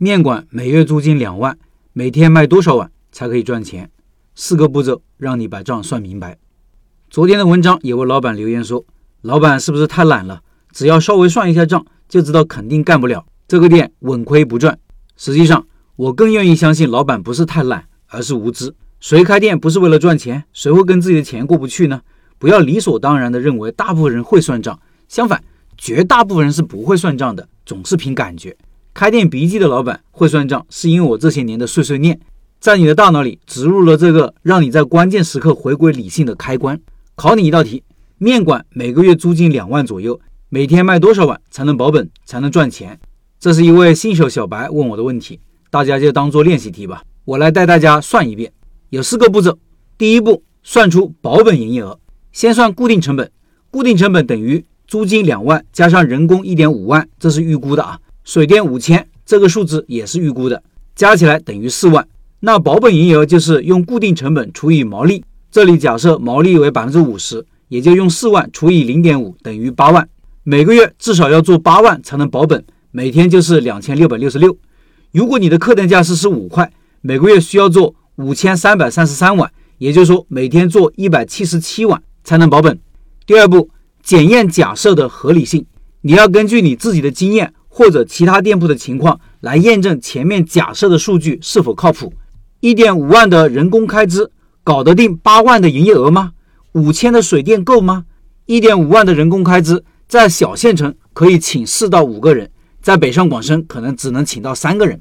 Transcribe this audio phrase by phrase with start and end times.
[0.00, 1.58] 面馆每月租金两万，
[1.92, 3.90] 每天卖多少碗才可以赚钱？
[4.36, 6.38] 四个步骤让你把账算明白。
[7.10, 8.84] 昨天的文章有位老板留言说
[9.22, 10.40] ：“老板是不是太懒了？
[10.70, 14.78] 只要稍微算一下账，就知道肯定干不了这个店，稳亏不赚。”
[15.18, 15.66] 实际上，
[15.96, 18.72] 我更愿意相信老板不是太懒，而是无知。
[19.00, 20.44] 谁开店不是为了赚钱？
[20.52, 22.02] 谁会跟自己的钱过不去呢？
[22.38, 25.42] 不要理所当然的认为大部分人会算账，相反，
[25.76, 28.56] 绝大部分人是不会算账的，总是凭感觉。
[28.98, 32.18] 开店笔记的老板会算账，是因为我这些年的碎碎念，
[32.58, 36.80] 在你的大脑里植入了这个让你在关键时刻回归理性的开关。
[37.14, 37.84] 考你一道题：
[38.18, 40.18] 面馆每个月租金两万左右，
[40.48, 42.98] 每天卖多少碗才能保本，才能赚钱？
[43.38, 45.38] 这是一位新手小白问我的问题，
[45.70, 47.04] 大家就当做练习题吧。
[47.24, 48.52] 我来带大家算一遍，
[48.90, 49.56] 有四个步骤。
[49.96, 52.00] 第一步，算出保本营业额。
[52.32, 53.30] 先算固定成本，
[53.70, 58.00] 固定成本等于租金两万加上人工一点五万，这是预估的啊。
[58.28, 60.62] 水电五千，这个数字也是预估的，
[60.94, 62.06] 加起来等于四万。
[62.40, 70.06] 那保本营业额就是用固定成本除以毛利，这里假设毛利为百分之五十，也就用四万除以零点五等于八万。
[70.42, 74.54] 每个月至少要做八万才能保本，每天就是两千六百六十六。
[75.10, 82.78] 如果你的客单价是十五块，每个月需要做五千三百三十三碗，也就是说每天做一百七十七碗才能保本。
[83.24, 83.70] 第二步，
[84.02, 85.64] 检验假设的合理性，
[86.02, 87.54] 你要根据你自己的经验。
[87.78, 92.12] 或者其他店铺的情况来验证前面假设的数据是否靠谱。
[92.58, 94.32] 一点五万的人工开支
[94.64, 96.32] 搞得定八万的营业额吗？
[96.72, 98.06] 五千的水电够吗？
[98.46, 102.50] 一点五万的人工开支在小县城可以请四到五个人，
[102.82, 105.00] 在北上广深可能只能请到三个人。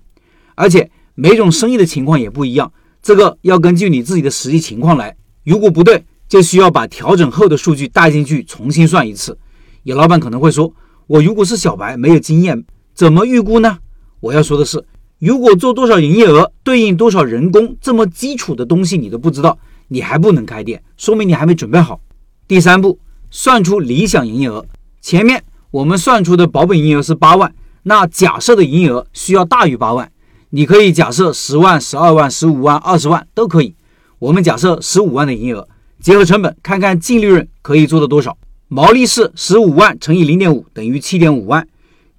[0.53, 5.17] 而且每种生意的情况也不一样，这个要根据你自己的实际情况来。
[5.43, 9.35] 如果不对，就需要把调整后的数据带进去重新算一次。
[9.81, 10.71] 有老板可能会说。
[11.07, 13.77] 我如果是小白，没有经验，怎么预估呢？
[14.19, 14.83] 我要说的是，
[15.19, 22.01] 如果做多少营业额对应多少人工，这么基础的东西你都不知道，你还不能开店，说明你还没准备好。
[22.45, 22.99] 第三步，
[23.31, 24.65] 算出理想营业额。
[24.99, 27.53] 前面我们算出的保本营业额是八万，
[27.83, 30.11] 那假设的营业额需要大于八万。
[30.49, 33.75] 你可以假设十万、十二万、十五万、二十万都可以。
[34.19, 35.67] 我们假设十五万的营业额，
[36.01, 38.37] 结合成本，看看净利润可以做到多少。
[38.69, 41.65] 毛利是十五万乘以零点五等于七点五万，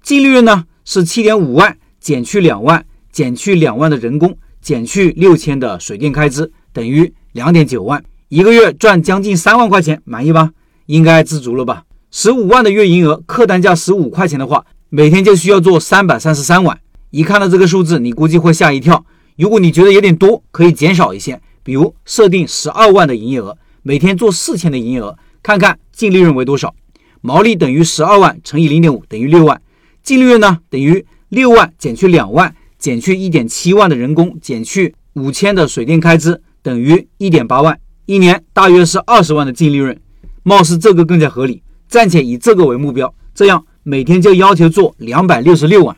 [0.01, 10.51] 净利润呢是七点五万减去两万减去两万的人工减去六千的水电开支等于两点九万，一个月赚将近三万块钱，满意吧？
[10.87, 11.83] 应该知足了吧？
[12.09, 16.79] 十五万的月营业额，客单价十五块钱的话，每天就需要做三百三十三碗。
[17.11, 19.05] 一看到这个数字，你估计会吓一跳。
[19.37, 25.15] 如果你觉得有点多，可以减少一些，比如设定十二万的营业额，每天做四千的营业额。
[25.41, 26.73] 看看净利润为多少，
[27.19, 29.61] 毛利等于十二万乘以零点五等于六万，
[30.01, 39.99] 净利润呢等于六万减去两万减去一点七万的人工减去五千的水电开支等于一点八万，一年大约是二十万的净利润，
[40.43, 45.97] 貌似这个更加合理，暂且以这个为目标，这样每天就要求做两百六十六万。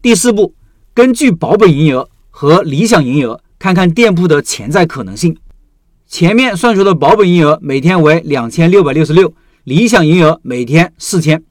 [0.00, 0.54] 第四步，
[0.94, 5.36] 根据保本营业额和理想营业额，看看店铺的潜在可能性。
[6.08, 9.34] 前面算出的保本营业额每天为两千六百六十六，
[9.64, 11.42] 理想营业额每天四千，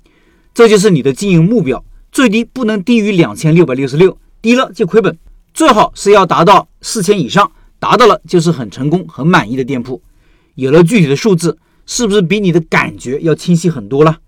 [0.53, 5.17] 这就是你的经营目标，最低不能低于两千六百六十六，低了就亏本，
[5.53, 10.01] 最好是要达到四千以上，达到了就是很成功、很满意的店铺。
[10.55, 14.19] 有了具体的数字，是不是比你的感觉要清晰很多了？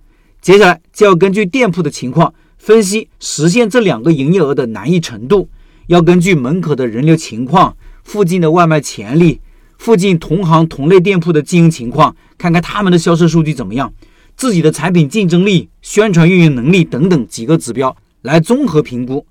[0.42, 5.50] 接下来就要根据店铺的情况分析实现这两个营业额的难易程度，
[5.88, 9.40] 要根据门口的人流情况、附近的外卖潜力。
[9.78, 13.94] 附近同行同类店铺的经营情况，看看他们的销售数据怎么样，
[14.36, 19.26] 自己的产品竞争力、宣传运营能力等等几个指标来综合评估。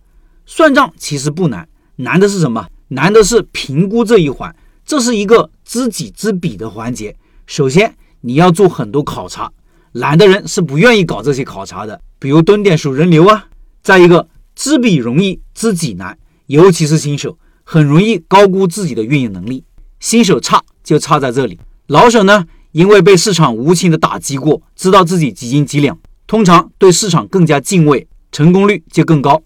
[0.46, 2.66] 算账其实不难，难的是什么？
[2.88, 4.54] 难的是评估这一环，
[4.84, 7.16] 这是一个知己知彼的环节。
[7.46, 9.50] 首先你要做很多考察，
[9.92, 13.46] 懒的人是不愿意搞这些考察的，比如蹲点数人流啊。
[13.82, 19.64] 再一个，知彼容易知己难，尤其是新手，很容易高估自己的运营能力。
[20.00, 29.42] 新手差就差在这里，老手呢，因为被市场无情的打击过，知道自己几斤几两，通常对市场更加敬畏，成功率就更高。